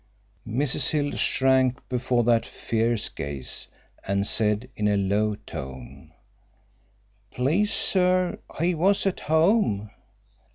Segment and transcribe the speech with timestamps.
[0.47, 0.89] Mrs.
[0.89, 3.67] Hill shrank before that fierce gaze,
[4.03, 6.11] and said, in a low tone:
[7.29, 9.91] "Please, sir, he was at home."